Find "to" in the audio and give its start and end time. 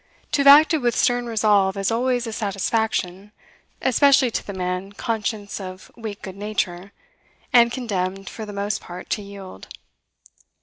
0.31-0.39, 4.31-4.43, 9.11-9.21